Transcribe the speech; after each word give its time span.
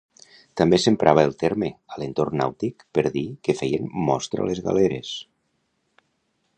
També 0.59 0.77
s'emprava 0.83 1.25
el 1.29 1.35
terme, 1.43 1.69
a 1.95 1.99
l'entorn 2.03 2.39
nàutic, 2.41 2.87
per 2.99 3.05
dir 3.19 3.25
que 3.49 3.57
feien 3.63 3.87
mostra 4.11 4.49
les 4.51 4.67
galeres. 4.71 5.17